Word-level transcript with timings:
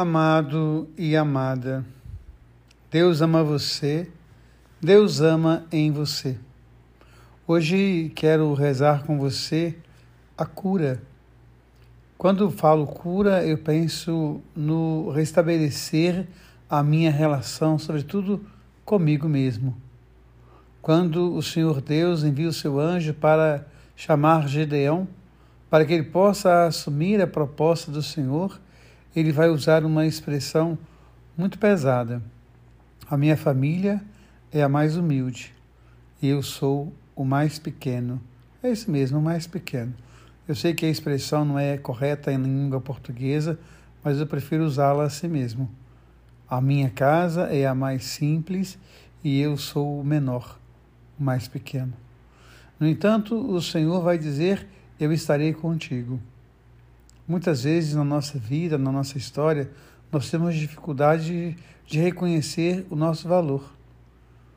Amado 0.00 0.88
e 0.96 1.16
amada, 1.16 1.84
Deus 2.88 3.20
ama 3.20 3.42
você, 3.42 4.08
Deus 4.80 5.20
ama 5.20 5.66
em 5.72 5.90
você. 5.90 6.38
Hoje 7.44 8.12
quero 8.14 8.54
rezar 8.54 9.02
com 9.02 9.18
você 9.18 9.76
a 10.36 10.46
cura. 10.46 11.02
Quando 12.16 12.48
falo 12.48 12.86
cura, 12.86 13.44
eu 13.44 13.58
penso 13.58 14.40
no 14.54 15.10
restabelecer 15.10 16.28
a 16.70 16.80
minha 16.80 17.10
relação, 17.10 17.76
sobretudo 17.76 18.46
comigo 18.84 19.28
mesmo. 19.28 19.76
Quando 20.80 21.34
o 21.34 21.42
Senhor 21.42 21.80
Deus 21.80 22.22
envia 22.22 22.48
o 22.48 22.52
seu 22.52 22.78
anjo 22.78 23.12
para 23.14 23.66
chamar 23.96 24.46
Gedeão, 24.46 25.08
para 25.68 25.84
que 25.84 25.92
ele 25.92 26.04
possa 26.04 26.66
assumir 26.66 27.20
a 27.20 27.26
proposta 27.26 27.90
do 27.90 28.00
Senhor, 28.00 28.60
ele 29.14 29.32
vai 29.32 29.48
usar 29.48 29.84
uma 29.84 30.06
expressão 30.06 30.78
muito 31.36 31.58
pesada. 31.58 32.22
A 33.08 33.16
minha 33.16 33.36
família 33.36 34.02
é 34.52 34.62
a 34.62 34.68
mais 34.68 34.96
humilde 34.96 35.54
e 36.20 36.28
eu 36.28 36.42
sou 36.42 36.92
o 37.14 37.24
mais 37.24 37.58
pequeno. 37.58 38.20
É 38.62 38.70
isso 38.70 38.90
mesmo, 38.90 39.18
o 39.18 39.22
mais 39.22 39.46
pequeno. 39.46 39.94
Eu 40.46 40.54
sei 40.54 40.74
que 40.74 40.86
a 40.86 40.90
expressão 40.90 41.44
não 41.44 41.58
é 41.58 41.76
correta 41.76 42.32
em 42.32 42.42
língua 42.42 42.80
portuguesa, 42.80 43.58
mas 44.02 44.18
eu 44.18 44.26
prefiro 44.26 44.64
usá-la 44.64 45.04
assim 45.04 45.28
mesmo. 45.28 45.70
A 46.48 46.60
minha 46.60 46.88
casa 46.88 47.42
é 47.54 47.66
a 47.66 47.74
mais 47.74 48.04
simples 48.04 48.78
e 49.22 49.40
eu 49.40 49.56
sou 49.56 50.00
o 50.00 50.04
menor, 50.04 50.58
o 51.18 51.22
mais 51.22 51.46
pequeno. 51.46 51.92
No 52.80 52.86
entanto, 52.86 53.34
o 53.36 53.60
Senhor 53.60 54.00
vai 54.02 54.16
dizer: 54.16 54.66
Eu 54.98 55.12
estarei 55.12 55.52
contigo. 55.52 56.20
Muitas 57.28 57.64
vezes 57.64 57.94
na 57.94 58.04
nossa 58.04 58.38
vida, 58.38 58.78
na 58.78 58.90
nossa 58.90 59.18
história, 59.18 59.70
nós 60.10 60.30
temos 60.30 60.54
dificuldade 60.54 61.54
de 61.86 61.98
reconhecer 61.98 62.86
o 62.88 62.96
nosso 62.96 63.28
valor. 63.28 63.70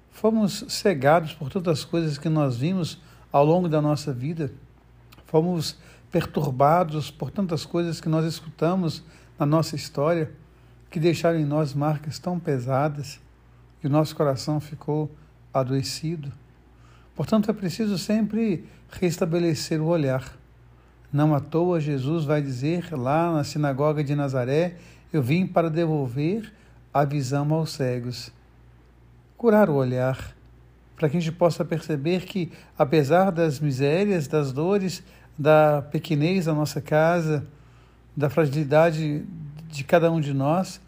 Fomos 0.09 0.63
cegados 0.69 1.33
por 1.33 1.51
tantas 1.51 1.83
coisas 1.83 2.17
que 2.17 2.29
nós 2.29 2.55
vimos 2.55 3.01
ao 3.29 3.43
longo 3.43 3.67
da 3.67 3.81
nossa 3.81 4.13
vida. 4.13 4.53
Fomos 5.25 5.77
perturbados 6.09 7.11
por 7.11 7.29
tantas 7.29 7.65
coisas 7.65 7.99
que 7.99 8.07
nós 8.07 8.23
escutamos 8.23 9.03
na 9.37 9.45
nossa 9.45 9.75
história, 9.75 10.31
que 10.89 10.97
deixaram 10.97 11.39
em 11.39 11.45
nós 11.45 11.73
marcas 11.73 12.19
tão 12.19 12.39
pesadas 12.39 13.19
e 13.83 13.87
o 13.87 13.89
nosso 13.89 14.15
coração 14.15 14.61
ficou 14.61 15.11
adoecido. 15.53 16.31
Portanto, 17.17 17.51
é 17.51 17.53
preciso 17.53 17.97
sempre 17.97 18.65
restabelecer 18.89 19.81
o 19.81 19.87
olhar 19.87 20.39
não 21.11 21.35
à 21.35 21.39
toa, 21.39 21.79
Jesus 21.79 22.23
vai 22.23 22.41
dizer 22.41 22.93
lá 22.93 23.33
na 23.33 23.43
sinagoga 23.43 24.03
de 24.03 24.15
Nazaré: 24.15 24.77
Eu 25.11 25.21
vim 25.21 25.45
para 25.45 25.69
devolver 25.69 26.51
a 26.93 27.03
visão 27.03 27.53
aos 27.53 27.71
cegos. 27.71 28.31
Curar 29.37 29.69
o 29.69 29.75
olhar, 29.75 30.35
para 30.95 31.09
que 31.09 31.17
a 31.17 31.19
gente 31.19 31.33
possa 31.33 31.65
perceber 31.65 32.25
que, 32.25 32.51
apesar 32.77 33.31
das 33.31 33.59
misérias, 33.59 34.27
das 34.27 34.53
dores, 34.53 35.03
da 35.37 35.81
pequenez 35.81 36.45
da 36.45 36.53
nossa 36.53 36.79
casa, 36.79 37.45
da 38.15 38.29
fragilidade 38.29 39.25
de 39.67 39.83
cada 39.83 40.11
um 40.11 40.21
de 40.21 40.33
nós, 40.33 40.79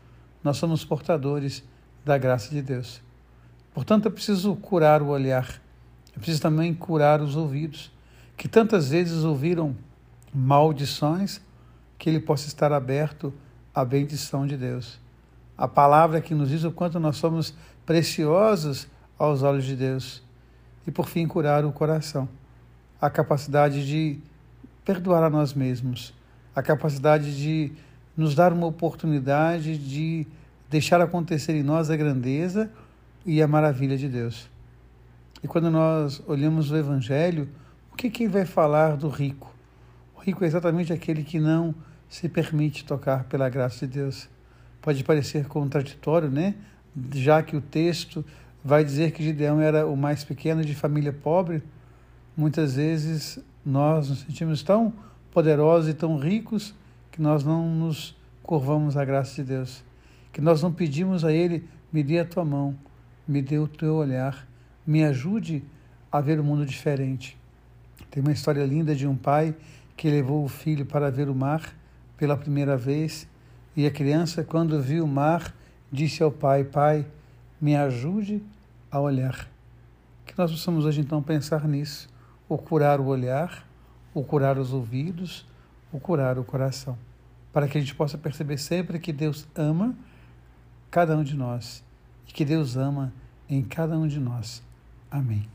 nós 0.44 0.58
somos 0.58 0.86
portadores 0.86 1.64
da 2.06 2.18
graça 2.18 2.50
de 2.50 2.62
Deus. 2.62 3.02
Portanto, 3.74 4.08
é 4.08 4.12
preciso 4.12 4.56
curar 4.56 5.02
o 5.02 5.08
olhar, 5.08 5.62
é 6.16 6.18
preciso 6.18 6.42
também 6.42 6.74
curar 6.74 7.22
os 7.22 7.36
ouvidos, 7.36 7.92
que 8.38 8.48
tantas 8.48 8.90
vezes 8.90 9.24
ouviram 9.24 9.76
maldições, 10.34 11.42
que 11.98 12.10
ele 12.10 12.20
possa 12.20 12.48
estar 12.48 12.72
aberto 12.72 13.34
à 13.74 13.86
bendição 13.86 14.46
de 14.48 14.58
Deus. 14.58 15.00
A 15.58 15.68
palavra 15.68 16.20
que 16.20 16.34
nos 16.34 16.50
diz 16.50 16.64
o 16.64 16.72
quanto 16.72 17.00
nós 17.00 17.18
somos 17.18 17.54
preciosos 17.86 18.88
aos 19.18 19.44
olhos 19.44 19.66
de 19.66 19.76
Deus. 19.76 20.22
E 20.86 20.92
por 20.92 21.08
fim, 21.08 21.28
curar 21.28 21.64
o 21.64 21.72
coração. 21.72 22.28
A 23.00 23.10
capacidade 23.10 23.86
de 23.86 24.20
perdoar 24.84 25.24
a 25.24 25.30
nós 25.30 25.54
mesmos. 25.54 26.14
A 26.56 26.62
capacidade 26.62 27.38
de 27.38 27.72
nos 28.18 28.36
dar 28.36 28.52
uma 28.52 28.68
oportunidade 28.68 29.78
de 29.78 30.28
deixar 30.70 31.02
acontecer 31.02 31.54
em 31.56 31.64
nós 31.64 31.90
a 31.90 31.96
grandeza 31.96 32.70
e 33.26 33.42
a 33.42 33.48
maravilha 33.48 33.98
de 33.98 34.08
Deus. 34.08 34.50
E 35.44 35.48
quando 35.48 35.70
nós 35.70 36.22
olhamos 36.28 36.72
o 36.72 36.78
Evangelho, 36.78 37.50
o 37.92 37.96
que, 37.96 38.10
que 38.10 38.28
vai 38.28 38.46
falar 38.46 38.98
do 38.98 39.08
rico? 39.08 39.53
Rico 40.24 40.44
é 40.44 40.48
exatamente 40.48 40.94
aquele 40.94 41.22
que 41.22 41.38
não 41.38 41.76
se 42.08 42.30
permite 42.30 42.86
tocar 42.86 43.26
pela 43.26 43.50
graça 43.50 43.86
de 43.86 44.00
Deus. 44.00 44.30
Pode 44.82 45.04
parecer 45.04 45.48
contraditório, 45.48 46.30
né? 46.30 46.56
Já 47.14 47.44
que 47.44 47.58
o 47.58 47.62
texto 47.62 48.24
vai 48.64 48.86
dizer 48.86 49.12
que 49.12 49.22
Gideão 49.22 49.60
era 49.60 49.86
o 49.86 49.98
mais 49.98 50.24
pequeno 50.24 50.64
de 50.64 50.74
família 50.74 51.12
pobre, 51.12 51.62
muitas 52.38 52.76
vezes 52.76 53.38
nós 53.66 54.10
nos 54.10 54.20
sentimos 54.20 54.64
tão 54.64 54.94
poderosos 55.30 55.90
e 55.90 55.94
tão 55.94 56.18
ricos 56.18 56.74
que 57.12 57.22
nós 57.22 57.44
não 57.44 57.68
nos 57.68 58.16
curvamos 58.42 58.96
à 58.96 59.04
graça 59.04 59.36
de 59.36 59.50
Deus, 59.50 59.84
que 60.32 60.40
nós 60.40 60.62
não 60.64 60.72
pedimos 60.72 61.26
a 61.26 61.34
Ele, 61.34 61.68
me 61.92 62.02
dê 62.02 62.20
a 62.20 62.26
tua 62.26 62.46
mão, 62.46 62.78
me 63.28 63.42
dê 63.42 63.58
o 63.58 63.68
teu 63.68 63.96
olhar, 63.96 64.48
me 64.88 65.04
ajude 65.04 65.64
a 66.10 66.22
ver 66.22 66.40
o 66.40 66.44
mundo 66.44 66.66
diferente. 66.66 67.38
Tem 68.10 68.22
uma 68.22 68.32
história 68.32 68.66
linda 68.66 68.96
de 68.96 69.06
um 69.08 69.16
pai 69.16 69.54
que 69.96 70.10
levou 70.10 70.44
o 70.44 70.48
filho 70.48 70.86
para 70.86 71.12
ver 71.12 71.30
o 71.30 71.36
mar 71.36 71.76
pela 72.18 72.38
primeira 72.38 72.78
vez, 72.78 73.28
e 73.76 73.86
a 73.86 73.92
criança, 73.92 74.44
quando 74.44 74.82
viu 74.82 75.04
o 75.04 75.08
mar, 75.08 75.54
disse 75.92 76.22
ao 76.22 76.32
pai: 76.32 76.64
Pai, 76.64 77.06
me 77.60 77.76
ajude 77.76 78.44
a 78.92 79.00
olhar. 79.00 79.50
Que 80.26 80.38
nós 80.38 80.52
possamos 80.52 80.86
hoje 80.86 81.02
então 81.02 81.22
pensar 81.22 81.68
nisso, 81.68 82.08
o 82.48 82.58
curar 82.58 83.00
o 83.00 83.06
olhar, 83.06 83.68
o 84.14 84.24
curar 84.24 84.58
os 84.58 84.74
ouvidos, 84.74 85.46
o 85.92 86.00
curar 86.00 86.38
o 86.38 86.44
coração, 86.44 86.98
para 87.52 87.68
que 87.68 87.78
a 87.78 87.82
gente 87.82 87.96
possa 87.96 88.18
perceber 88.18 88.58
sempre 88.58 89.00
que 89.00 89.12
Deus 89.12 89.48
ama 89.56 89.96
cada 90.90 91.18
um 91.18 91.24
de 91.24 91.36
nós 91.36 91.84
e 92.28 92.32
que 92.32 92.46
Deus 92.46 92.78
ama 92.78 93.12
em 93.50 93.64
cada 93.64 93.98
um 93.98 94.08
de 94.08 94.20
nós. 94.20 94.64
Amém. 95.10 95.48